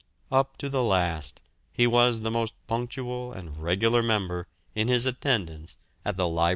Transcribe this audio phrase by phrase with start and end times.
[0.31, 5.77] Up to the last he was the most punctual and regular member in his attendance
[6.03, 6.49] at the Library Committee.